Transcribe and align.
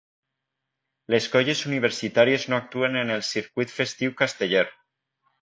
Les 1.15 1.27
colles 1.33 1.61
universitàries 1.71 2.47
no 2.53 2.59
actuen 2.59 2.99
en 3.03 3.13
el 3.17 3.23
circuit 3.29 3.75
festiu 3.77 4.17
casteller. 4.25 4.67